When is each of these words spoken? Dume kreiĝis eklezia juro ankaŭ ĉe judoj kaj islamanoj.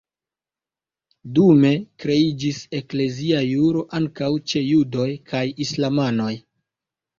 Dume 1.35 1.71
kreiĝis 2.05 2.63
eklezia 2.79 3.43
juro 3.51 3.85
ankaŭ 4.01 4.33
ĉe 4.49 4.65
judoj 4.73 5.07
kaj 5.35 5.45
islamanoj. 5.69 6.35